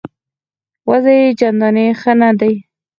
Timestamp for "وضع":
0.89-1.13